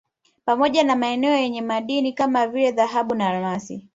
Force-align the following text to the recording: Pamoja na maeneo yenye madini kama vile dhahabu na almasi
Pamoja 0.45 0.83
na 0.83 0.95
maeneo 0.95 1.35
yenye 1.37 1.61
madini 1.61 2.13
kama 2.13 2.47
vile 2.47 2.71
dhahabu 2.71 3.15
na 3.15 3.29
almasi 3.29 3.89